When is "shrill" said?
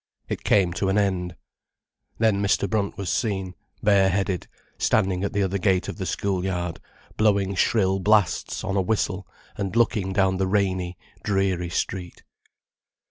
7.53-7.99